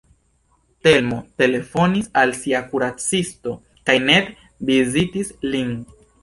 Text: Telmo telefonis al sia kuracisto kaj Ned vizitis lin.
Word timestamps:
Telmo 0.85 1.17
telefonis 1.41 2.09
al 2.21 2.33
sia 2.37 2.61
kuracisto 2.71 3.53
kaj 3.91 3.97
Ned 4.07 4.33
vizitis 4.71 5.31
lin. 5.55 5.71